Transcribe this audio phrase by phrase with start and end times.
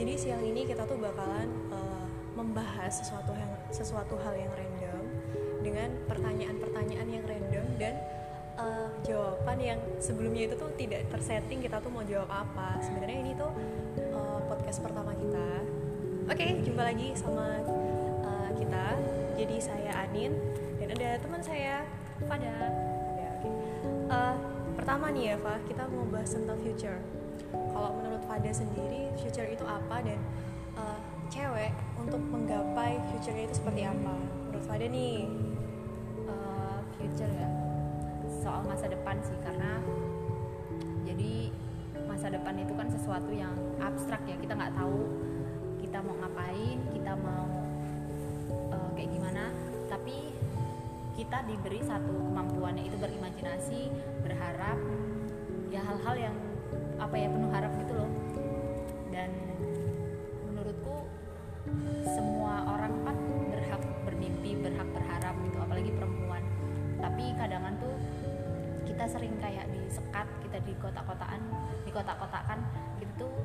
[0.00, 5.04] Jadi siang ini kita tuh bakalan uh, membahas sesuatu yang sesuatu hal yang random
[5.60, 8.00] dengan pertanyaan-pertanyaan yang random dan
[8.56, 12.80] uh, jawaban yang sebelumnya itu tuh tidak tersetting kita tuh mau jawab apa.
[12.80, 13.52] Sebenarnya ini tuh
[14.16, 15.68] uh, podcast pertama kita.
[16.32, 17.60] Oke, okay, jumpa lagi sama
[18.24, 18.96] uh, kita.
[19.36, 20.32] Jadi saya Anin
[20.80, 21.84] dan ada teman saya
[22.24, 22.56] Fada.
[23.20, 23.32] Ya,
[24.80, 27.04] pertama nih ya, kita mau bahas tentang future
[27.52, 27.99] kalau
[28.30, 30.14] Fada sendiri future itu apa dan
[30.78, 30.94] uh,
[31.26, 34.14] cewek untuk menggapai future itu seperti apa?
[34.46, 35.26] Menurut Fada nih
[36.30, 37.50] uh, future ya
[38.38, 39.82] soal masa depan sih karena
[41.02, 41.50] jadi
[42.06, 43.50] masa depan itu kan sesuatu yang
[43.82, 45.10] abstrak ya kita nggak tahu
[45.82, 47.50] kita mau ngapain kita mau
[48.70, 49.50] uh, kayak gimana.
[49.90, 50.30] Tapi
[51.18, 53.90] kita diberi satu kemampuannya itu berimajinasi
[54.22, 54.78] berharap
[55.74, 56.36] ya hal-hal yang
[57.00, 58.19] apa ya penuh harap gitu loh
[59.20, 59.30] dan
[60.48, 61.04] menurutku
[62.08, 63.16] semua orang kan
[63.52, 66.40] berhak bermimpi berhak berharap gitu apalagi perempuan.
[66.96, 67.94] Tapi kadangan tuh
[68.88, 71.40] kita sering kayak disekat kita di kota-kotaan
[71.84, 72.64] di kota-kotakan
[73.04, 73.36] gitu tuh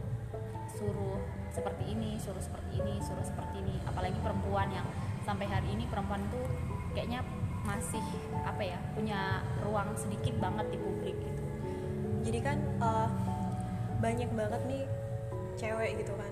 [0.80, 1.20] suruh
[1.52, 3.76] seperti ini suruh seperti ini suruh seperti ini.
[3.84, 4.88] Apalagi perempuan yang
[5.28, 6.48] sampai hari ini perempuan tuh
[6.96, 7.20] kayaknya
[7.68, 8.04] masih
[8.48, 11.44] apa ya punya ruang sedikit banget di publik gitu.
[12.24, 13.12] Jadi kan uh,
[14.00, 14.86] banyak banget nih
[15.56, 16.32] cewek gitu kan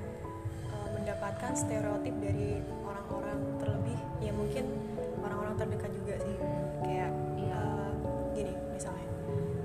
[0.72, 4.68] uh, mendapatkan stereotip dari orang-orang terlebih ya mungkin
[5.24, 6.36] orang-orang terdekat juga sih.
[6.84, 7.12] Kayak
[7.56, 7.92] uh,
[8.36, 9.08] gini misalnya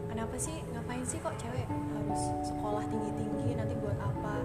[0.07, 4.43] kenapa sih ngapain sih kok cewek harus sekolah tinggi-tinggi nanti buat apa?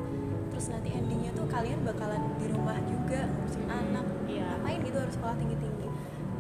[0.54, 4.06] Terus nanti endingnya tuh kalian bakalan di rumah juga ngurusin anak.
[4.30, 4.46] iya.
[4.58, 5.88] ngapain gitu harus sekolah tinggi-tinggi?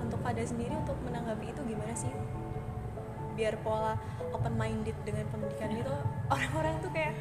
[0.01, 2.13] Untuk pada sendiri untuk menanggapi itu gimana sih?
[3.33, 3.97] Biar pola
[4.29, 5.93] open minded dengan pendidikan itu
[6.33, 7.13] orang-orang tuh kayak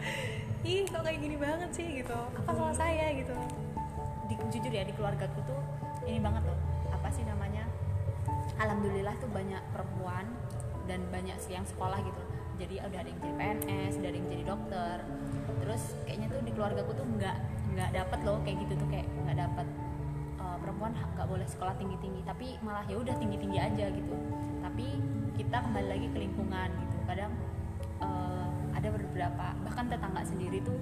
[0.63, 1.87] ih kok kayak gini banget sih?
[2.03, 2.15] gitu.
[2.15, 3.11] Apa salah saya?
[3.19, 3.35] gitu.
[4.31, 5.43] Di, jujur ya di keluarga tuh
[6.07, 6.59] ini banget loh.
[6.95, 7.67] Apa sih namanya?
[8.59, 10.27] Alhamdulillah tuh banyak perempuan
[10.87, 12.23] dan banyak sih yang sekolah gitu.
[12.63, 14.97] Jadi udah ada yang jadi PNS ada yang jadi dokter.
[15.67, 17.37] Terus kayaknya tuh di keluarga tuh nggak
[17.73, 19.67] nggak dapet loh kayak gitu tuh kayak nggak dapet
[20.37, 24.15] uh, perempuan nggak boleh sekolah tinggi tinggi tapi malah ya udah tinggi tinggi aja gitu.
[24.63, 24.87] Tapi
[25.35, 26.97] kita kembali lagi ke lingkungan gitu.
[27.09, 27.33] Kadang
[28.83, 30.75] ada beberapa bahkan tetangga sendiri tuh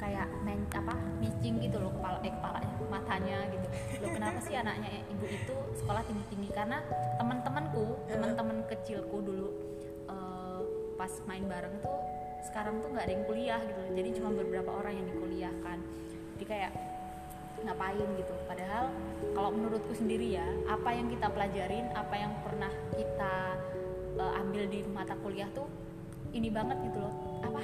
[0.00, 3.66] kayak men apa micing gitu loh kepala eh kepalanya matanya gitu.
[4.00, 6.80] Loh kenapa sih anaknya ibu itu sekolah tinggi tinggi karena
[7.20, 9.48] teman-temanku teman-teman kecilku dulu
[10.08, 10.60] uh,
[10.96, 12.00] pas main bareng tuh
[12.48, 13.92] sekarang tuh nggak ada yang kuliah gitu loh.
[13.92, 15.78] Jadi cuma beberapa orang yang dikuliahkan.
[16.36, 16.72] Jadi kayak
[17.64, 18.34] ngapain gitu.
[18.44, 18.84] Padahal
[19.32, 23.34] kalau menurutku sendiri ya apa yang kita pelajarin apa yang pernah kita
[24.20, 25.66] uh, ambil di mata kuliah tuh
[26.34, 27.14] ini banget gitu loh
[27.54, 27.62] apa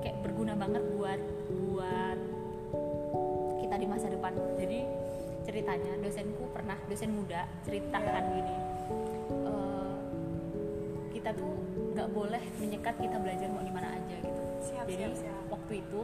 [0.00, 1.20] kayak berguna banget buat
[1.68, 2.18] buat
[3.60, 4.32] kita di masa depan.
[4.56, 4.88] Jadi
[5.44, 8.56] ceritanya dosenku pernah dosen muda ceritakan gini.
[9.44, 10.00] Uh,
[11.12, 11.60] kita tuh
[11.92, 14.42] nggak boleh menyekat kita belajar mau di mana aja gitu.
[14.64, 15.44] Siap, jadi siap, siap.
[15.52, 16.02] waktu itu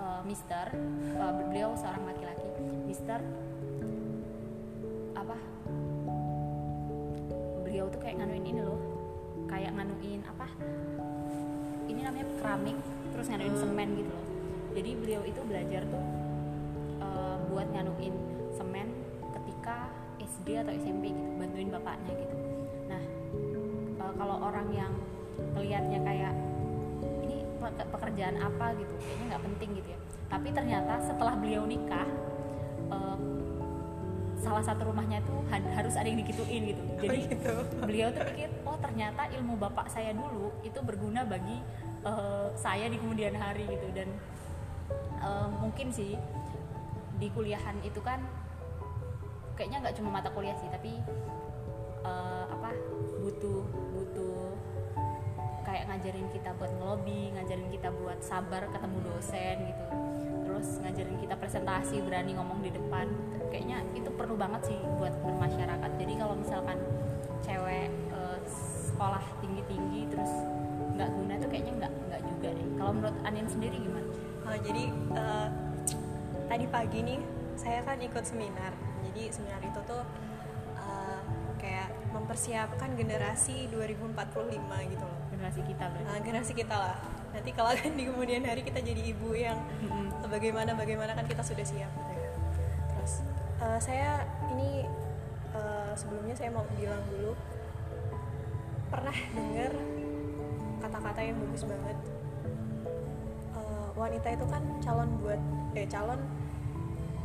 [0.00, 0.72] uh, Mister
[1.20, 2.48] uh, beliau seorang laki-laki
[2.88, 3.20] Mister
[5.12, 5.36] apa
[7.60, 8.80] beliau tuh kayak nganuin ini loh
[9.52, 10.48] kayak nganuin apa
[11.92, 12.78] ini namanya keramik
[13.12, 14.26] terus nganuin semen gitu loh
[14.72, 16.04] jadi beliau itu belajar tuh
[17.04, 18.14] uh, buat nganuin
[18.56, 18.88] semen
[19.40, 22.36] ketika SD atau SMP gitu bantuin bapaknya gitu
[22.88, 23.02] nah
[24.00, 24.92] uh, kalau orang yang
[25.52, 26.34] melihatnya kayak
[27.28, 27.44] ini
[27.92, 29.98] pekerjaan apa gitu kayaknya nggak penting gitu ya
[30.32, 32.08] tapi ternyata setelah beliau nikah
[32.88, 33.20] uh,
[34.42, 36.82] salah satu rumahnya tuh harus ada yang dikituin gitu.
[36.98, 37.54] Jadi oh, gitu.
[37.86, 38.50] beliau tuh pikir,
[38.82, 41.62] ternyata ilmu bapak saya dulu itu berguna bagi
[42.02, 43.88] uh, saya di kemudian hari gitu.
[43.94, 44.10] Dan
[45.22, 46.18] uh, mungkin sih
[47.16, 48.18] di kuliahan itu kan
[49.54, 50.98] kayaknya nggak cuma mata kuliah sih tapi
[52.02, 52.74] uh, apa
[53.22, 53.62] butuh
[53.94, 54.50] butuh
[55.62, 59.84] kayak ngajarin kita buat ngelobi, ngajarin kita buat sabar ketemu dosen gitu.
[60.42, 63.08] Terus ngajarin kita presentasi berani ngomong di depan.
[63.48, 65.90] Kayaknya itu perlu banget sih buat bermasyarakat.
[65.96, 66.76] Jadi kalau misalkan
[67.40, 67.88] cewek
[69.02, 70.30] sekolah tinggi tinggi terus
[70.94, 72.66] nggak guna tuh kayaknya nggak nggak juga deh.
[72.78, 74.06] Kalau menurut Anin sendiri gimana?
[74.46, 74.84] Oh, jadi
[75.18, 75.48] uh,
[76.46, 77.18] tadi pagi nih
[77.58, 78.70] saya kan ikut seminar.
[79.02, 80.06] Jadi seminar itu tuh
[80.78, 81.20] uh,
[81.58, 85.20] kayak mempersiapkan generasi 2045 gitu loh.
[85.34, 86.06] Generasi kita berarti.
[86.06, 86.94] Uh, generasi kita lah.
[87.34, 90.30] Nanti kalau kan di kemudian hari kita jadi ibu yang mm-hmm.
[90.30, 92.30] bagaimana bagaimana kan kita sudah siap gitu ya.
[92.94, 93.12] Terus
[93.66, 94.86] uh, saya ini
[95.58, 97.34] uh, sebelumnya saya mau bilang dulu
[98.92, 99.72] pernah dengar
[100.84, 101.98] kata-kata yang bagus banget.
[103.56, 105.40] Uh, wanita itu kan calon buat
[105.72, 106.20] eh calon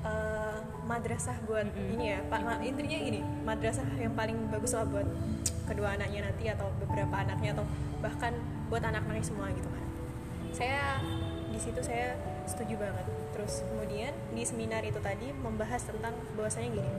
[0.08, 2.00] eh, madrasah buat Mm-mm.
[2.00, 5.04] ini ya pak ma- intinya gini madrasah yang paling bagus lah buat
[5.68, 7.68] kedua anaknya nanti atau beberapa anaknya atau
[8.00, 8.32] bahkan
[8.72, 9.84] buat anak-anaknya semua gitu kan.
[10.56, 11.04] Saya
[11.52, 12.16] di situ saya
[12.48, 13.04] setuju banget.
[13.36, 16.92] Terus kemudian di seminar itu tadi membahas tentang bahwasanya gini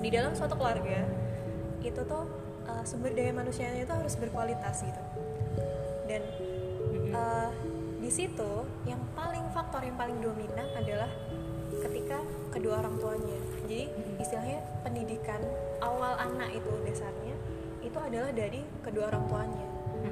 [0.00, 1.02] di dalam suatu keluarga
[1.82, 2.24] itu tuh
[2.68, 5.02] uh, sumber daya manusianya itu harus berkualitas gitu.
[6.10, 6.22] Dan
[7.14, 7.50] uh,
[8.00, 11.10] di situ yang paling faktor yang paling dominan adalah
[11.70, 12.18] ketika
[12.50, 13.38] kedua orang tuanya.
[13.64, 13.86] Jadi
[14.18, 15.38] istilahnya pendidikan
[15.78, 17.36] awal anak itu dasarnya
[17.80, 19.66] itu adalah dari kedua orang tuanya.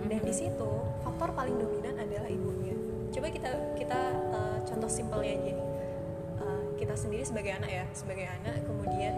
[0.08, 0.70] Dan di situ
[1.02, 2.76] faktor paling dominan adalah ibunya.
[3.10, 5.68] Coba kita kita uh, contoh simpelnya aja nih.
[6.38, 9.10] Uh, kita sendiri sebagai anak ya sebagai anak kemudian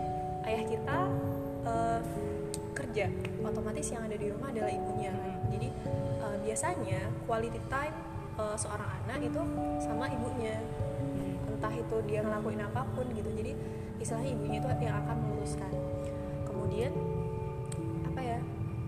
[0.48, 0.98] ayah kita
[1.68, 2.00] uh,
[2.90, 3.06] kerja
[3.46, 5.14] otomatis yang ada di rumah adalah ibunya.
[5.14, 5.38] Kan.
[5.54, 5.68] jadi
[6.18, 7.94] uh, biasanya quality time
[8.34, 9.40] uh, seorang anak itu
[9.78, 10.58] sama ibunya.
[11.46, 13.30] Entah itu dia ngelakuin apa pun gitu.
[13.30, 13.54] Jadi
[14.02, 15.70] istilahnya ibunya itu yang akan meluruskan.
[16.42, 16.90] Kemudian
[18.10, 18.38] apa ya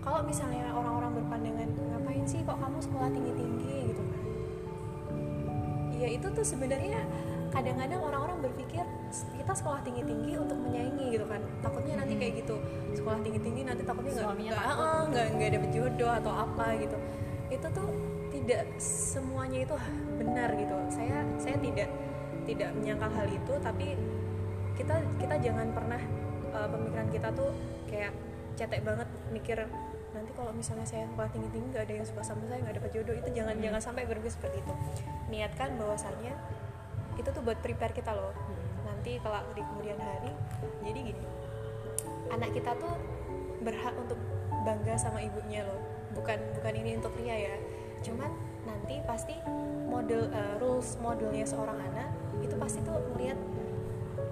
[0.03, 3.87] kalau misalnya orang-orang berpandangan ngapain sih kok kamu sekolah tinggi-tinggi?
[3.87, 4.02] gitu
[6.03, 6.99] ya itu tuh sebenarnya
[7.55, 8.83] kadang-kadang orang-orang berpikir
[9.39, 11.39] kita sekolah tinggi-tinggi untuk menyaingi gitu kan.
[11.63, 12.59] Takutnya nanti kayak gitu.
[12.97, 16.97] Sekolah tinggi-tinggi nanti takutnya nggak ah, nggak nggak dapet jodoh atau apa gitu.
[17.47, 17.89] Itu tuh
[18.33, 19.75] tidak semuanya itu
[20.19, 20.75] benar gitu.
[20.91, 21.87] Saya saya tidak
[22.43, 23.95] tidak menyangkal hal itu tapi
[24.73, 26.01] kita kita jangan pernah
[26.51, 27.53] uh, pemikiran kita tuh
[27.87, 28.11] kayak
[28.57, 29.57] cetek banget mikir
[30.13, 32.91] nanti kalau misalnya saya sekolah tinggi tinggi nggak ada yang suka sama saya nggak dapat
[32.93, 34.73] jodoh itu jangan jangan sampai berpikir seperti itu.
[35.33, 36.33] Niatkan bahwasannya
[37.17, 38.33] itu tuh buat prepare kita loh.
[38.85, 40.31] Nanti kalau di kemudian hari
[40.85, 41.25] jadi gini.
[42.29, 42.93] Anak kita tuh
[43.61, 44.17] berhak untuk
[44.63, 45.81] bangga sama ibunya loh.
[46.13, 47.55] Bukan bukan ini untuk ria ya.
[48.05, 48.29] Cuman
[48.63, 49.35] nanti pasti
[49.89, 53.35] model uh, rules modelnya seorang anak itu pasti tuh melihat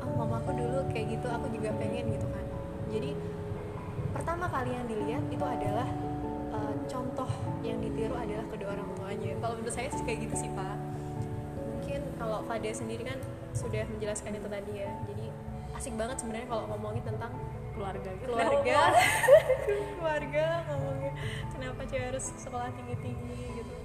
[0.01, 2.45] oh mamaku dulu kayak gitu aku juga pengen gitu kan.
[2.91, 3.11] Jadi
[4.31, 5.83] pertama kali yang dilihat itu adalah
[6.55, 7.27] uh, contoh
[7.67, 9.35] yang ditiru adalah kedua orang tuanya.
[9.43, 10.79] Kalau menurut saya sih kayak gitu sih pak.
[11.59, 13.19] Mungkin kalau Fade sendiri kan
[13.51, 14.91] sudah menjelaskan itu tadi ya.
[15.11, 15.25] Jadi
[15.75, 17.35] asik banget sebenarnya kalau ngomongin tentang
[17.75, 18.31] keluarga gitu.
[18.31, 18.79] keluarga.
[19.99, 20.47] Keluarga.
[20.71, 21.13] Ngomongin
[21.51, 23.75] kenapa cewek harus sekolah tinggi tinggi gitu.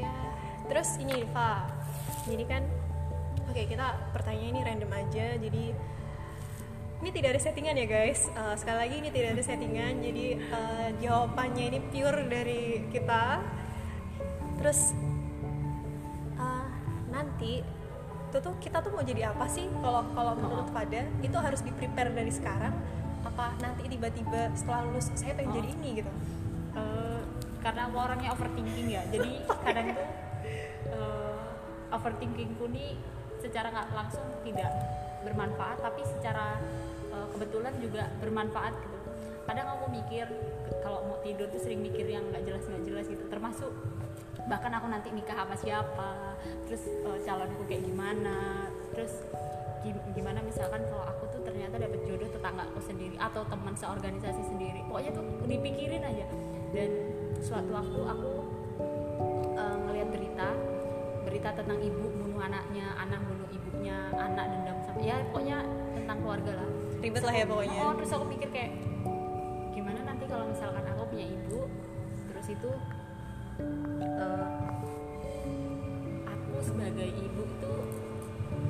[0.00, 0.16] Ya
[0.64, 1.68] terus ini Fa
[2.24, 2.64] jadi kan
[3.52, 5.36] oke kita pertanyaan ini random aja.
[5.36, 5.76] Jadi
[7.00, 8.28] ini tidak ada settingan ya guys.
[8.28, 9.94] Eh, sekali lagi ini tidak ada settingan.
[10.04, 13.40] Jadi eh, jawabannya ini pure dari kita.
[14.60, 14.92] Terus
[16.36, 16.66] eh,
[17.08, 17.64] nanti
[18.30, 19.64] itu tuh kita tuh mau jadi apa sih?
[19.80, 22.76] Kalau kalau menurut Fada itu harus di prepare dari sekarang.
[23.24, 25.56] Apa nanti tiba-tiba setelah lulus saya pengen Oh.
[25.56, 26.12] jadi ini gitu.
[26.76, 27.20] Eh,
[27.64, 29.02] karena aku orangnya overthinking ya.
[29.08, 30.08] Jadi kadang tuh
[30.92, 31.44] eh,
[31.96, 32.92] overthinkingku nih
[33.40, 34.68] secara nggak langsung tidak
[35.24, 36.58] bermanfaat tapi secara
[37.12, 38.98] eh, kebetulan juga bermanfaat gitu.
[39.48, 40.26] Kadang aku mikir
[40.84, 43.24] kalau mau tidur tuh sering mikir yang nggak jelas nggak jelas gitu.
[43.26, 43.72] Termasuk
[44.48, 46.10] bahkan aku nanti nikah sama siapa
[46.66, 49.22] terus eh, calonku kayak gimana terus
[49.86, 54.42] gim- gimana misalkan kalau aku tuh ternyata dapet jodoh tetangga aku sendiri atau teman seorganisasi
[54.44, 54.80] sendiri.
[54.88, 56.26] Pokoknya tuh dipikirin aja.
[56.70, 56.90] Dan
[57.42, 58.32] suatu waktu aku
[59.58, 60.48] eh, ngelihat berita
[61.20, 65.58] berita tentang ibu bunuh anaknya anak bunuh ibunya anak dendam ya pokoknya
[65.96, 66.68] tentang keluarga lah.
[67.00, 67.80] Ribet lah ya pokoknya.
[67.80, 68.72] Oh terus aku pikir kayak
[69.72, 71.60] gimana nanti kalau misalkan aku punya ibu
[72.28, 72.70] terus itu
[74.04, 74.48] eh,
[76.28, 77.80] aku sebagai ibu tuh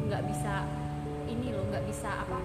[0.07, 0.67] nggak bisa
[1.27, 2.39] ini loh nggak bisa apa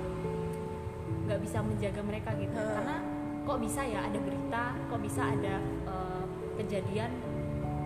[1.26, 2.58] nggak bisa menjaga mereka gitu.
[2.58, 2.74] Hmm.
[2.78, 2.98] karena
[3.46, 6.24] kok bisa ya ada berita kok bisa ada eh,
[6.62, 7.12] kejadian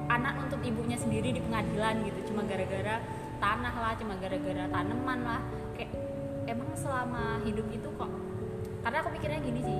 [0.09, 2.33] anak untuk ibunya sendiri di pengadilan gitu.
[2.33, 2.97] Cuma gara-gara
[3.39, 5.41] tanah lah cuma gara-gara tanaman lah
[6.79, 8.11] selama hidup itu kok.
[8.79, 9.79] Karena aku pikirnya gini sih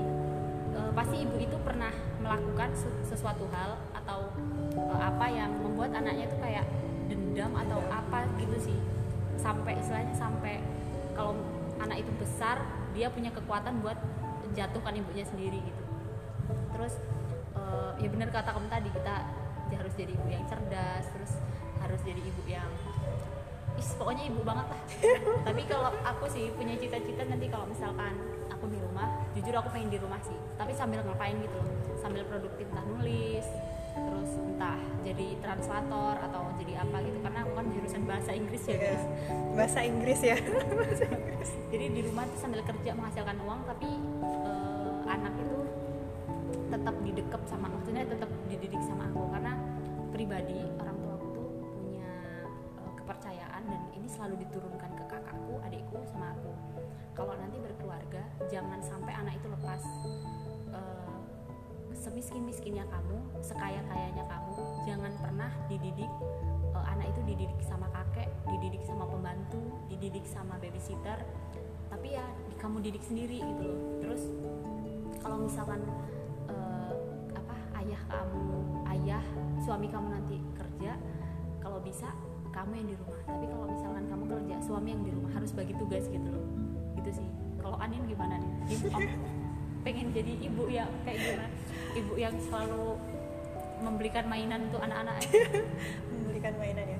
[0.75, 4.36] eh, pasti ibu itu pernah melakukan su- sesuatu hal atau
[4.75, 6.68] eh, apa yang membuat anaknya tuh kayak
[7.08, 8.77] dendam atau apa gitu sih.
[9.39, 10.60] Sampai istilahnya sampai
[11.15, 11.39] kalau
[11.79, 12.60] anak itu besar
[12.91, 13.96] dia punya kekuatan buat
[14.51, 15.84] jatuhkan ibunya sendiri gitu.
[16.75, 17.00] Terus
[17.56, 19.15] eh, ya benar kata kamu tadi kita
[19.70, 21.38] harus jadi ibu yang cerdas terus
[21.79, 22.68] harus jadi ibu yang
[23.79, 24.81] is pokoknya ibu banget lah.
[25.48, 28.12] Tapi kalau aku sih punya cita-cita nanti kalau misalkan
[28.51, 30.36] aku di rumah jujur aku pengen di rumah sih.
[30.59, 31.71] Tapi sambil ngapain gitu loh.
[31.95, 33.48] Sambil produktif entah nulis
[33.89, 37.17] terus entah jadi translator atau jadi apa gitu.
[37.24, 38.83] Karena aku kan jurusan bahasa Inggris ya Iya.
[38.83, 39.03] guys.
[39.55, 40.38] Bahasa Inggris ya.
[40.79, 41.50] Bahasa Inggris.
[41.71, 43.89] Jadi di rumah tuh sambil kerja menghasilkan uang tapi
[44.24, 45.57] eh, anak itu
[46.69, 49.24] tetap didekap sama maksudnya tetap dididik sama aku.
[49.31, 49.53] Karena
[50.12, 51.09] pribadi orang tua
[53.66, 56.54] dan ini selalu diturunkan ke kakakku adikku sama aku.
[57.18, 59.82] Kalau nanti berkeluarga jangan sampai anak itu lepas
[60.72, 61.20] uh,
[61.92, 64.56] semiskin miskinnya kamu sekaya kayanya kamu.
[64.88, 66.12] Jangan pernah dididik
[66.72, 69.60] uh, anak itu dididik sama kakek dididik sama pembantu
[69.92, 71.20] dididik sama babysitter.
[71.89, 72.25] Tapi ya
[72.60, 73.68] kamu didik sendiri gitu
[74.04, 74.24] terus
[75.24, 75.80] kalau misalkan
[76.51, 76.92] uh,
[77.32, 78.48] apa ayah kamu
[79.00, 79.24] ayah
[79.63, 81.00] suami kamu nanti kerja
[81.63, 82.12] kalau bisa
[82.60, 83.20] kamu yang di rumah.
[83.24, 86.46] Tapi kalau misalkan kamu kerja suami yang di rumah harus bagi tugas gitu loh.
[87.00, 87.28] Gitu sih.
[87.63, 88.51] Kalau Anin gimana nih?
[88.75, 88.88] Ibu
[89.88, 91.48] pengen jadi ibu ya kayak gimana?
[91.96, 93.00] Ibu yang selalu
[93.80, 95.24] membelikan mainan untuk anak-anak
[96.12, 97.00] membelikan mainan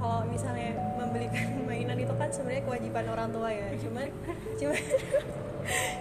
[0.00, 3.68] Kalau misalnya membelikan mainan itu kan sebenarnya kewajiban orang tua ya.
[3.76, 4.08] Cuman
[4.56, 4.82] cuman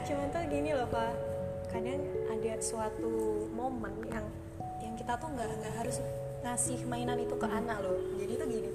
[0.07, 1.11] cuman tuh gini loh pak
[1.67, 1.99] kadang
[2.31, 3.11] ada suatu
[3.51, 4.23] momen yang
[4.79, 5.99] yang kita tuh nggak nggak harus
[6.45, 7.97] ngasih mainan itu ke anak loh.
[8.17, 8.69] Jadi tuh gini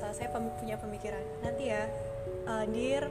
[0.00, 1.82] uh, saya pem punya pemikiran nanti ya
[2.48, 3.08] uh, dir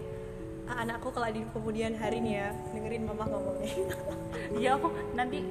[0.70, 3.74] uh, anakku kalau di kemudian hari nih ya dengerin mama ngomongnya.
[4.54, 5.42] Ya aku nanti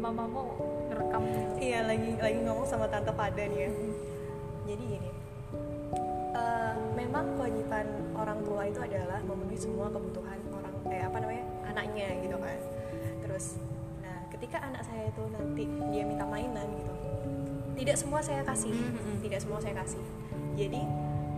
[0.00, 0.48] mama mau
[0.88, 1.24] ngerekam
[1.60, 3.70] iya lagi lagi ngomong sama tante pada nih ya.
[4.66, 5.10] Jadi gini
[6.34, 7.86] uh, memang kewajiban
[8.16, 12.58] orang tua itu adalah memenuhi semua kebutuhan orang eh apa namanya anaknya gitu kan.
[13.24, 13.60] Terus
[14.00, 17.05] nah ketika anak saya itu nanti dia minta mainan gitu
[17.76, 18.72] tidak semua saya kasih.
[18.72, 19.16] Mm-hmm.
[19.22, 20.02] tidak semua saya kasih.
[20.56, 20.82] Jadi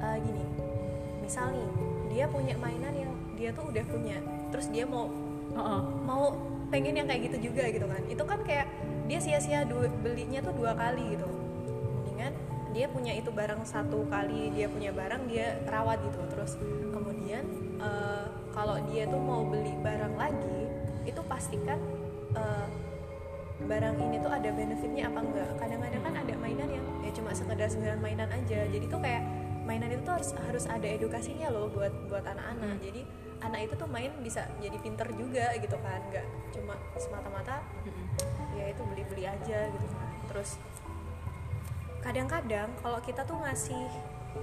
[0.00, 0.45] uh, gini.
[1.21, 1.68] Misal nih
[2.09, 4.16] dia punya mainan yang dia tuh udah punya.
[4.54, 5.11] Terus dia mau
[5.52, 5.83] uh-uh.
[6.07, 6.33] mau
[6.71, 8.02] pengen yang kayak gitu juga gitu kan.
[8.07, 8.71] Itu kan kayak
[9.11, 9.66] dia sia-sia
[10.00, 11.26] belinya tuh dua kali gitu.
[11.26, 12.33] Mendingan
[12.73, 16.23] dia punya itu barang satu kali dia punya barang dia rawat gitu.
[16.33, 16.54] Terus
[16.95, 17.45] kemudian
[17.83, 20.71] uh, kalau dia tuh mau beli barang lagi
[21.09, 21.80] itu pastikan
[22.37, 22.68] uh,
[23.59, 27.67] barang ini tuh ada benefitnya apa enggak kadang-kadang kan ada mainan yang ya cuma sekedar
[27.67, 29.23] sembilan mainan aja jadi tuh kayak
[29.67, 32.85] mainan itu tuh harus harus ada edukasinya loh buat buat anak-anak hmm.
[32.87, 33.03] jadi
[33.43, 38.07] anak itu tuh main bisa jadi pinter juga gitu kan nggak cuma semata-mata hmm.
[38.55, 40.50] ya itu beli-beli aja gitu kan terus
[41.99, 43.91] kadang-kadang kalau kita tuh ngasih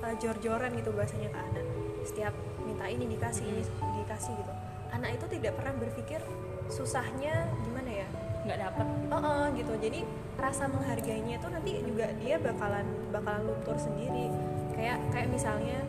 [0.04, 1.66] uh, jor-joran gitu bahasanya ke anak
[2.04, 2.34] setiap
[2.68, 4.04] minta ini dikasih ini hmm.
[4.04, 4.54] dikasih gitu
[4.92, 6.20] anak itu tidak pernah berpikir
[6.68, 8.05] susahnya gimana ya
[8.46, 9.74] nggak dapet oh, oh gitu.
[9.82, 10.00] Jadi
[10.38, 14.30] rasa menghargainya itu nanti juga dia bakalan bakalan luntur sendiri.
[14.78, 15.82] Kayak kayak misalnya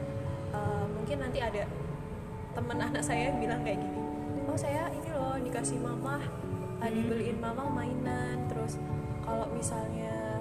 [0.57, 1.69] uh, mungkin nanti ada
[2.57, 4.01] teman anak saya yang bilang kayak gini
[4.47, 6.17] oh saya ini loh dikasih mama
[6.81, 8.81] uh, dibeliin mama mainan terus
[9.21, 10.41] kalau misalnya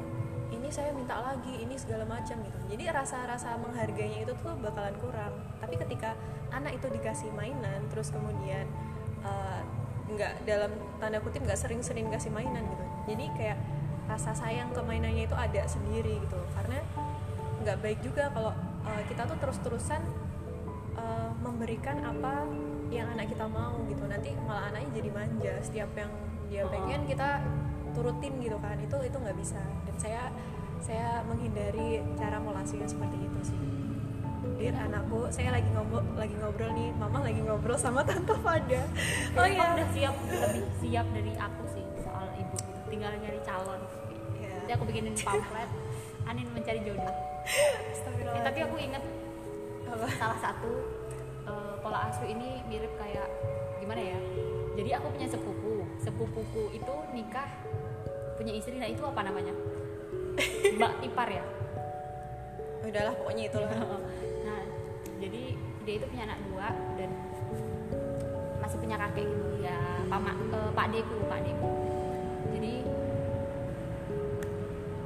[0.54, 2.58] ini saya minta lagi ini segala macam gitu.
[2.70, 5.34] Jadi rasa-rasa menghargainya itu tuh bakalan kurang.
[5.62, 6.18] Tapi ketika
[6.54, 8.66] anak itu dikasih mainan terus kemudian
[9.26, 9.62] uh,
[10.06, 10.72] nggak dalam
[11.02, 12.86] tanda kutip nggak sering-sering kasih mainan gitu.
[13.14, 13.58] Jadi kayak
[14.06, 16.78] rasa sayang ke mainannya itu ada sendiri gitu karena
[17.66, 18.54] nggak baik juga kalau
[18.86, 20.02] uh, kita tuh terus-terusan
[20.94, 22.46] uh, memberikan apa
[22.94, 24.06] yang anak kita mau gitu.
[24.06, 25.54] Nanti malah anaknya jadi manja.
[25.66, 26.12] Setiap yang
[26.54, 26.70] dia oh.
[26.70, 27.42] pengen kita
[27.98, 28.78] turutin gitu kan.
[28.78, 29.62] Itu itu nggak bisa.
[29.90, 30.30] Dan saya
[30.86, 33.85] saya menghindari cara molasi yang seperti itu sih
[34.66, 35.30] dir anakku.
[35.30, 36.90] Saya lagi ngobrol lagi ngobrol nih.
[36.98, 38.82] Mama lagi ngobrol sama tante Fada
[39.38, 39.78] oh iya.
[39.78, 42.58] udah siap lebih siap dari aku sih soal ibu.
[42.90, 43.82] Tinggal nyari calon.
[44.42, 44.58] Yeah.
[44.66, 45.70] jadi aku bikinin pamflet.
[46.26, 47.16] Anin mencari jodoh.
[47.46, 49.04] Eh, tapi aku inget
[49.86, 50.10] Apa?
[50.18, 50.72] salah satu
[51.46, 53.30] uh, pola asuh ini mirip kayak
[53.78, 54.20] gimana ya?
[54.74, 55.86] Jadi aku punya sepupu.
[56.02, 57.46] Sepupuku itu nikah
[58.34, 58.82] punya istri.
[58.82, 59.54] Nah itu apa namanya?
[60.74, 61.46] Mbak ipar ya?
[62.82, 63.70] Udahlah pokoknya itu lah
[65.26, 65.44] jadi
[65.86, 66.68] dia itu punya anak dua
[67.02, 67.10] dan
[68.62, 71.70] masih punya kakek gitu ya pama uh, pak deku pak deku.
[72.54, 72.74] Jadi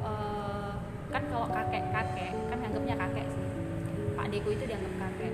[0.03, 0.75] uh,
[1.07, 3.47] kan kalau kakek kakek kan anggapnya kakek sih.
[4.19, 5.33] Pak deku itu dianggap kakek.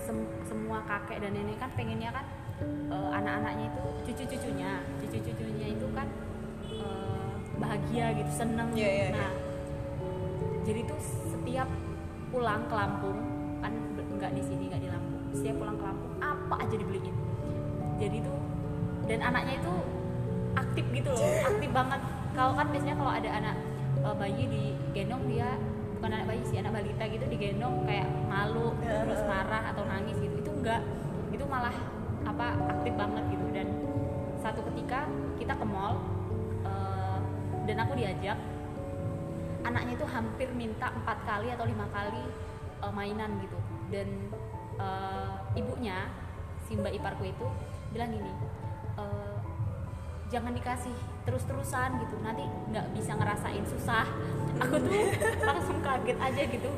[0.00, 0.16] Sem
[0.48, 2.24] semua kakek dan nenek kan pengennya kan
[2.88, 6.08] uh, anak-anaknya itu cucu-cucunya cucu-cucunya itu kan
[6.80, 9.16] uh, bahagia gitu seneng yeah, yeah, yeah.
[9.16, 9.32] nah
[10.64, 11.23] jadi tuh
[11.54, 11.70] setiap
[12.34, 13.14] pulang ke Lampung
[13.62, 15.22] kan nggak di sini nggak di Lampung.
[15.30, 17.14] Setiap pulang ke Lampung apa aja dibeliin.
[18.02, 18.38] Jadi tuh
[19.06, 19.74] dan anaknya itu
[20.58, 22.00] aktif gitu loh aktif banget.
[22.34, 23.54] Kalau kan biasanya kalau ada anak
[24.02, 25.54] uh, bayi digendong dia
[25.94, 30.34] bukan anak bayi sih anak balita gitu digendong kayak malu terus marah atau nangis gitu.
[30.42, 30.82] Itu enggak
[31.30, 31.76] itu malah
[32.26, 33.46] apa aktif banget gitu.
[33.54, 33.70] Dan
[34.42, 35.06] satu ketika
[35.38, 36.02] kita ke mall
[36.66, 37.22] uh,
[37.70, 38.42] dan aku diajak
[39.64, 42.24] anaknya itu hampir minta empat kali atau lima kali
[42.84, 43.58] uh, mainan gitu.
[43.88, 44.30] Dan
[44.78, 46.08] uh, ibunya
[46.64, 47.46] si mbak iparku itu
[47.92, 48.32] bilang gini
[48.96, 49.36] uh,
[50.32, 50.94] jangan dikasih
[51.24, 52.16] terus-terusan gitu.
[52.20, 54.06] Nanti nggak bisa ngerasain susah.
[54.60, 54.92] Aku tuh
[55.48, 56.70] langsung kaget aja gitu.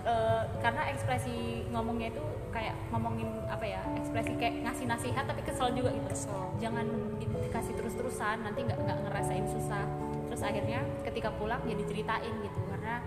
[0.00, 5.70] Eh, karena ekspresi ngomongnya itu kayak ngomongin apa ya ekspresi kayak ngasih nasihat tapi kesel
[5.76, 6.08] juga gitu.
[6.08, 6.40] Kesel.
[6.56, 6.86] jangan
[7.20, 9.84] di- dikasih terus-terusan nanti nggak nggak ngerasain susah
[10.30, 13.02] terus akhirnya ketika pulang ya diceritain gitu karena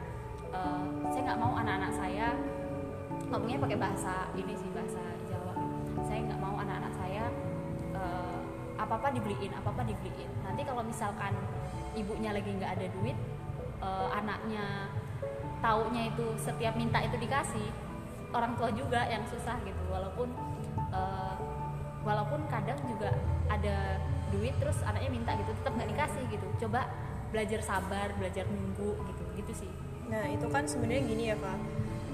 [0.51, 2.36] eh, saya nggak mau anak-anak saya
[3.32, 5.56] ngomongnya pakai bahasa ini sih bahasa Jawa.
[6.06, 7.24] Saya nggak mau anak-anak saya
[7.96, 8.38] eh,
[8.77, 10.30] apa-apa dibeliin apa-apa dibeliin.
[10.44, 11.34] Nanti kalau misalkan
[11.98, 13.18] ibunya lagi nggak ada duit
[13.82, 14.92] eh, anaknya
[15.63, 17.72] taunya itu setiap minta itu dikasih
[18.36, 19.84] orang tua juga yang susah gitu.
[19.89, 20.27] Walaupun
[20.92, 21.36] eh,
[22.03, 23.15] walaupun kadang juga
[23.48, 23.98] ada
[24.30, 26.48] duit terus anaknya minta gitu tetap nggak dikasih gitu.
[26.68, 26.86] Coba
[27.34, 29.72] belajar sabar belajar nunggu gitu gitu sih
[30.04, 31.58] Nah itu kan sebenarnya gini ya Pak,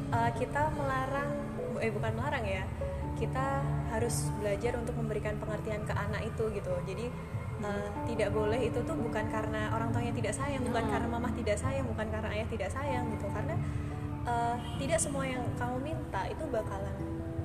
[0.10, 1.38] Eh, kita melarang,
[1.78, 2.66] eh bukan melarang ya,
[3.14, 3.62] kita
[3.94, 6.74] harus belajar untuk memberikan pengertian ke anak itu gitu.
[6.88, 7.06] Jadi
[7.60, 10.94] eh, tidak boleh itu tuh bukan karena orang tuanya tidak sayang, bukan Hmm.
[10.96, 13.28] karena mamah tidak sayang, bukan karena ayah tidak sayang gitu.
[13.30, 13.54] Karena
[14.26, 16.98] eh, tidak semua yang kamu minta itu bakalan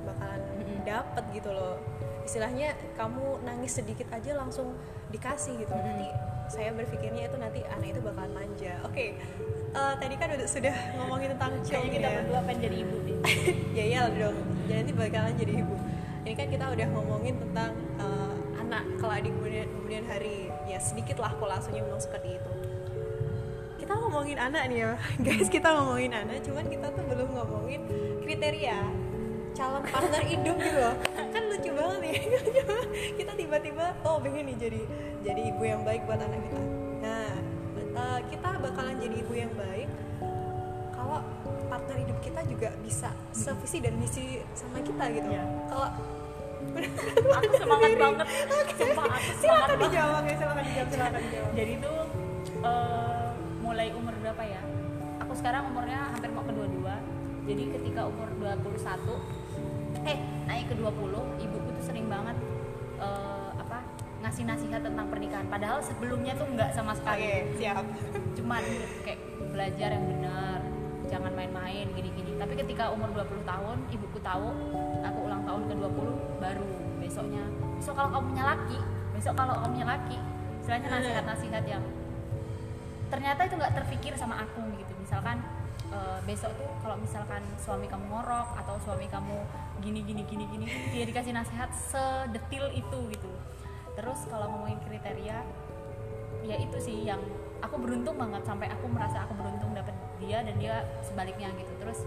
[0.08, 0.78] bakalan Mm-mm.
[0.88, 1.76] dapat gitu loh.
[2.24, 4.72] Istilahnya kamu nangis sedikit aja langsung
[5.12, 5.74] dikasih gitu.
[5.74, 5.84] Mm-mm.
[5.84, 6.08] Nanti
[6.48, 8.74] saya berpikirnya itu nanti anak itu bakalan manja.
[8.84, 9.16] Oke,
[9.74, 12.16] eh, tadi kan udah sudah ngomongin tentang chong kita ya.
[12.22, 13.18] berdua pengen jadi ibu deh
[13.78, 14.36] ya iya dong.
[14.68, 15.76] Jadi nanti bakalan jadi ibu.
[16.24, 20.36] Ini kan kita udah ngomongin tentang eh, anak kelak di kemudian, kemudian hari.
[20.64, 22.52] Ya sedikit lah kolasunya memang seperti itu.
[23.84, 24.90] Kita ngomongin anak nih ya,
[25.26, 25.48] guys.
[25.52, 27.80] Kita ngomongin anak, cuman kita tuh belum ngomongin
[28.24, 29.04] kriteria
[29.54, 30.94] calon partner hidup gitu loh.
[31.14, 32.16] Kan lucu banget nih.
[33.22, 34.80] kita tiba-tiba oh pengen nih jadi
[35.22, 36.62] jadi ibu yang baik buat anak kita.
[37.00, 37.30] Nah,
[37.78, 39.88] eh, kita bakalan jadi ibu yang baik
[40.94, 41.22] kalau
[41.70, 45.28] partner hidup kita juga bisa sevisi dan misi sama kita gitu.
[45.30, 45.44] Iya.
[45.70, 45.88] Kalau
[47.38, 48.26] aku semangat banget
[48.74, 51.52] sumpah aku semangat silakan banget dijawab ya, silakan dijawab, silakan dijawab.
[51.52, 51.98] jadi tuh
[52.64, 53.28] eh,
[53.60, 54.62] mulai umur berapa ya
[55.20, 56.82] aku sekarang umurnya hampir mau ke 22
[57.44, 59.43] jadi ketika umur 21
[60.04, 62.36] eh naik ke 20 ibuku tuh sering banget
[63.00, 63.84] eh, apa
[64.24, 65.46] ngasih nasihat tentang pernikahan.
[65.48, 67.24] Padahal sebelumnya tuh nggak sama Oke, sekali
[67.60, 67.84] siap.
[68.36, 68.62] cuman
[69.04, 69.20] kayak
[69.52, 70.58] belajar yang benar
[71.08, 72.36] jangan main-main gini-gini.
[72.40, 74.48] Tapi ketika umur 20 tahun ibuku tahu
[75.04, 76.68] aku ulang tahun ke 20 baru
[77.00, 77.44] besoknya
[77.76, 78.78] besok kalau kamu punya laki
[79.14, 80.18] besok kalau kamu punya laki.
[80.64, 81.84] Istilahnya nasihat-nasihat yang
[83.12, 84.92] ternyata itu nggak terpikir sama aku gitu.
[84.98, 85.44] Misalkan
[85.94, 89.38] eh, besok tuh kalau misalkan suami kamu ngorok atau suami kamu
[89.78, 93.30] gini gini gini gini dia dikasih nasihat sedetil itu gitu.
[93.94, 95.38] Terus kalau ngomongin kriteria
[96.44, 97.22] ya itu sih yang
[97.62, 101.72] aku beruntung banget sampai aku merasa aku beruntung dapat dia dan dia sebaliknya gitu.
[101.78, 101.98] Terus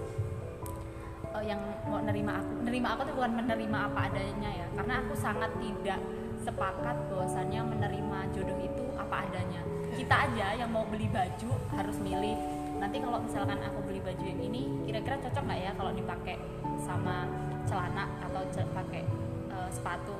[1.31, 5.13] eh, yang mau nerima aku nerima aku tuh bukan menerima apa adanya ya karena aku
[5.15, 5.99] sangat tidak
[6.43, 9.61] sepakat bahwasannya menerima jodoh itu apa adanya.
[9.97, 12.37] Kita aja yang mau beli baju harus milih
[12.77, 16.35] nanti kalau misalkan aku beli baju yang ini kira-kira cocok nggak ya kalau dipakai
[16.77, 17.25] sama
[17.65, 19.03] celana atau pakai
[19.51, 20.15] eh, sepatu?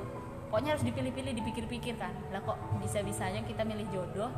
[0.48, 2.12] Pokoknya harus dipilih-pilih dipikir-pikir kan.
[2.32, 4.30] Lah kok bisa-bisanya kita milih jodoh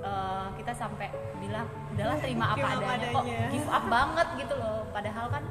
[0.00, 3.08] eh, kita sampai bilang udahlah terima apa apa adanya.
[3.12, 3.48] Kok adanya.
[3.52, 4.78] give up banget gitu loh.
[4.90, 5.42] Padahal kan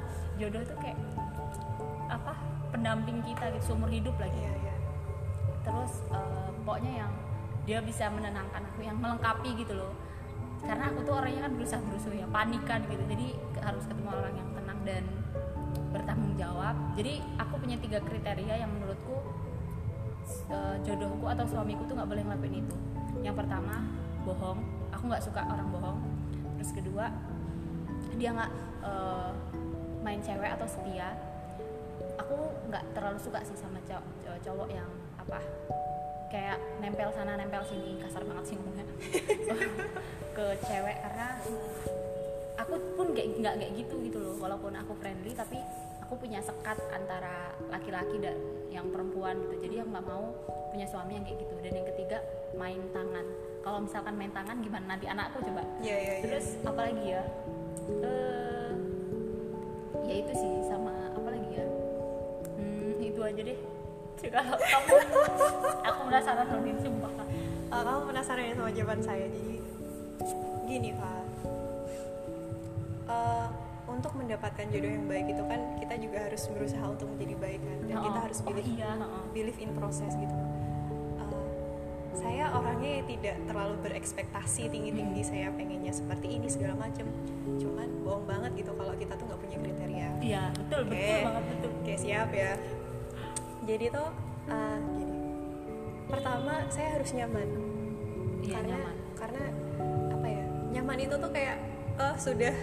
[0.41, 0.97] jodoh itu kayak
[2.09, 2.33] apa
[2.73, 4.39] pendamping kita gitu seumur hidup lagi.
[4.39, 4.75] Iya, iya.
[5.59, 7.11] terus eh, pokoknya yang
[7.69, 9.93] dia bisa menenangkan aku yang melengkapi gitu loh
[10.63, 13.03] karena aku tuh orangnya kan berusaha berusuh ya panikan gitu.
[13.07, 13.27] Jadi
[13.63, 15.03] harus ketemu orang yang tenang dan
[15.89, 16.75] bertanggung jawab.
[16.99, 19.15] Jadi aku punya tiga kriteria yang menurutku
[20.51, 22.75] eh, jodohku atau suamiku tuh nggak boleh ngelakuin itu.
[23.23, 23.85] Yang pertama
[24.27, 24.59] bohong.
[24.93, 25.99] Aku nggak suka orang bohong.
[26.59, 27.05] Terus kedua
[28.19, 28.51] dia nggak
[28.83, 29.31] eh,
[30.03, 31.15] main cewek atau setia.
[32.19, 32.35] Aku
[32.67, 34.03] nggak terlalu suka sih sama cowok,
[34.43, 35.39] cowok yang apa
[36.29, 37.97] kayak nempel sana nempel sini.
[37.99, 38.85] Kasar banget sih ngomongnya.
[40.37, 41.27] Ke cewek karena
[42.61, 44.35] aku pun nggak nggak kayak gitu gitu loh.
[44.37, 45.57] Walaupun aku friendly tapi
[46.05, 48.37] aku punya sekat antara laki-laki dan
[48.69, 49.55] yang perempuan gitu.
[49.67, 50.23] Jadi aku nggak mau
[50.71, 51.53] punya suami yang kayak gitu.
[51.65, 52.17] Dan yang ketiga
[52.55, 53.25] main tangan.
[53.59, 54.95] Kalau misalkan main tangan gimana?
[54.95, 55.61] Nanti anakku coba.
[55.83, 56.23] Iya, iya, iya.
[56.23, 57.23] terus apa lagi ya?
[58.05, 58.71] Eh
[60.09, 61.65] ya itu sih sama apa lagi ya?
[62.57, 63.59] Hmm, itu aja deh.
[64.19, 64.95] Kalau kamu
[66.19, 67.12] penasaran loh sumpah
[67.69, 69.25] Eh, kamu penasaran ya sama jawaban saya?
[69.29, 69.55] Jadi
[70.65, 71.21] gini pak
[73.10, 73.47] Eh,
[73.89, 77.77] untuk mendapatkan jodoh yang baik itu kan kita juga harus berusaha untuk menjadi baik kan?
[77.89, 78.91] Dan kita Oh, harus oh believe iya.
[78.99, 79.25] Oh.
[79.34, 80.36] believe in proses gitu.
[81.17, 81.29] Eh,
[82.13, 87.10] saya orangnya tidak terlalu berekspektasi tinggi tinggi saya pengennya seperti ini segala macem.
[87.58, 90.08] Cuman bohong banget gitu kalau kita tuh nggak punya kriteria.
[90.21, 91.25] Iya betul betul Oke.
[91.25, 91.69] banget betul.
[91.82, 92.51] Oke siap ya.
[93.65, 94.10] Jadi tuh
[94.49, 94.79] uh.
[96.09, 97.47] Pertama saya harus nyaman.
[98.39, 98.95] Iya, karena nyaman.
[99.13, 99.43] karena
[100.09, 101.57] apa ya nyaman itu tuh kayak
[101.95, 102.55] eh, sudah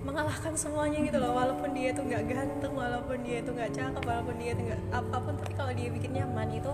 [0.00, 1.32] mengalahkan semuanya gitu loh.
[1.32, 5.16] Walaupun dia tuh nggak ganteng walaupun dia tuh nggak cakep walaupun dia tuh nggak apa
[5.18, 6.72] pun tapi kalau dia bikin nyaman itu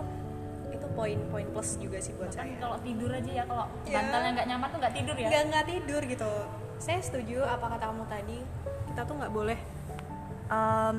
[0.71, 2.59] itu poin-poin plus juga sih buat Bahkan saya.
[2.59, 3.95] kalau tidur aja ya kalau Iya.
[3.97, 5.29] bantalnya nggak nyaman tuh nggak tidur ya?
[5.29, 6.33] Nggak nggak tidur gitu.
[6.77, 8.39] Saya setuju apa kata kamu tadi
[8.89, 9.59] kita tuh nggak boleh
[10.47, 10.97] em,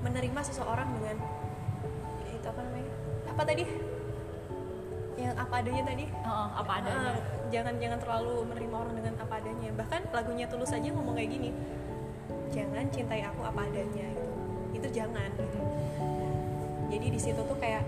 [0.00, 1.16] menerima seseorang dengan
[2.54, 2.92] apa namanya?
[3.34, 3.64] Apa tadi?
[5.14, 6.04] Yang apa adanya tadi?
[6.06, 7.10] Heeh, apa adanya.
[7.10, 7.18] Ah,
[7.50, 9.70] jangan jangan terlalu menerima orang dengan apa adanya.
[9.74, 11.50] Bahkan lagunya tulus aja ngomong kayak gini
[12.54, 14.30] jangan cintai aku apa adanya gitu.
[14.78, 15.30] Itu jangan.
[15.34, 15.58] Gitu
[16.94, 17.82] jadi di situ tuh kayak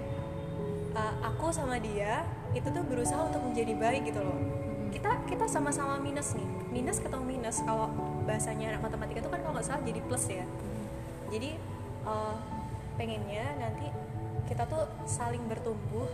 [0.98, 2.26] uh, aku sama dia
[2.58, 4.34] itu tuh berusaha untuk menjadi baik gitu loh.
[4.90, 6.48] Kita kita sama-sama minus nih.
[6.74, 7.62] Minus ketemu minus.
[7.62, 7.92] Kalau
[8.26, 10.42] bahasanya anak matematika itu kan kalau nggak salah jadi plus ya.
[11.30, 11.54] Jadi
[12.02, 12.34] uh,
[12.98, 13.94] pengennya nanti
[14.44, 16.06] kita tuh saling bertumbuh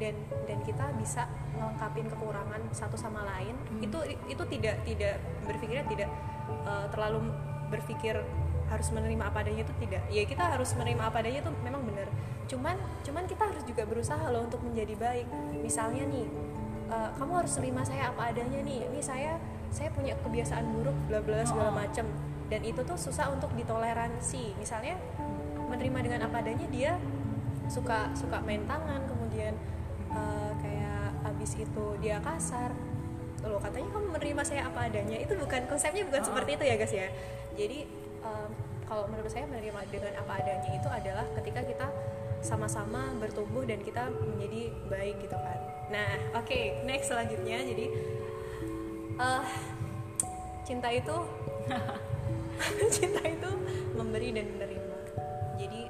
[0.00, 0.14] dan
[0.50, 3.54] dan kita bisa melengkapin kekurangan satu sama lain.
[3.78, 6.10] Itu itu tidak tidak berpikirnya tidak
[6.66, 7.30] uh, terlalu
[7.70, 8.18] berpikir
[8.64, 10.02] harus menerima apa adanya itu tidak.
[10.10, 12.08] Ya kita harus menerima apa adanya itu memang benar.
[12.50, 12.76] Cuman
[13.06, 15.26] cuman kita harus juga berusaha loh untuk menjadi baik.
[15.62, 16.26] Misalnya nih
[16.90, 18.88] uh, kamu harus terima saya apa adanya nih.
[18.90, 19.38] Ini saya
[19.70, 21.76] saya punya kebiasaan buruk bla bla segala Oh.
[21.76, 22.06] macem
[22.50, 24.58] dan itu tuh susah untuk ditoleransi.
[24.58, 24.98] Misalnya
[25.70, 26.92] menerima dengan apa adanya dia
[27.68, 29.54] suka suka main tangan kemudian
[30.12, 32.72] uh, kayak abis itu dia kasar
[33.44, 35.20] loh katanya kamu menerima saya apa adanya.
[35.20, 36.28] Itu bukan konsepnya bukan Oh.
[36.32, 37.08] seperti itu ya guys ya.
[37.52, 37.84] Jadi
[38.24, 38.48] um,
[38.88, 41.88] kalau menurut saya menerima dengan apa adanya itu adalah ketika kita
[42.40, 45.60] sama-sama bertumbuh dan kita menjadi baik gitu kan.
[45.92, 46.08] Nah
[46.40, 47.60] oke next selanjutnya.
[47.68, 47.86] Jadi
[49.20, 49.44] eh
[50.64, 51.16] cinta itu
[52.94, 53.50] cinta itu
[53.94, 54.83] memberi dan menerima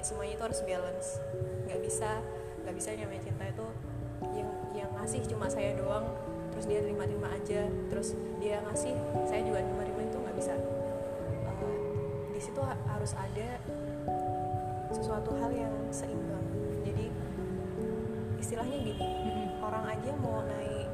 [0.05, 1.07] semuanya itu harus balance.
[1.65, 2.09] Nggak bisa
[2.61, 3.67] nggak bisa namanya cinta itu
[4.37, 6.05] yang yang ngasih cuma saya doang
[6.53, 10.53] terus dia terima-terima aja terus dia ngasih saya juga terima-terima itu nggak bisa.
[10.53, 11.77] Eh,
[12.37, 13.49] di situ ha- harus ada
[14.93, 16.45] sesuatu hal yang seimbang.
[16.85, 17.09] Jadi
[18.37, 19.05] istilahnya gini
[19.57, 20.85] orang aja mau naik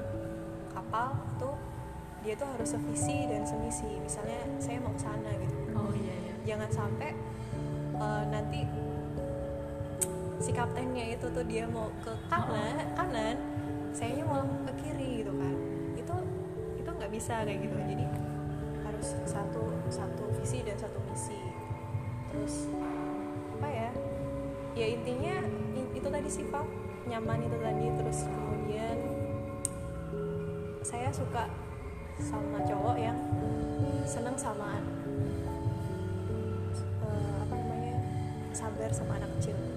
[0.71, 1.55] kapal tuh
[2.23, 3.91] dia tuh harus sevisi dan semisi.
[3.99, 5.55] Misalnya saya mau ke sana gitu.
[5.75, 6.33] Oh iya iya.
[6.47, 7.11] Jangan sampai
[8.01, 8.65] uh, nanti
[10.41, 13.37] si kaptennya itu tuh dia mau ke kanan kanan
[13.93, 15.55] sayanya mau ke kiri gitu kan.
[15.93, 16.15] Itu
[16.81, 17.77] itu nggak bisa kayak gitu.
[17.77, 18.05] Jadi
[18.81, 21.37] harus satu satu visi dan satu misi.
[22.33, 22.65] Terus
[23.53, 23.91] apa ya?
[24.73, 25.45] Ya intinya
[25.77, 26.65] in- itu tadi sifat
[27.05, 27.85] nyaman itu tadi.
[28.01, 28.97] Terus kemudian
[30.81, 31.45] saya suka
[32.17, 33.17] sama cowok yang
[34.09, 34.81] seneng sama
[37.05, 37.95] eh, apa namanya?
[38.57, 39.70] Sabar sama anak kecil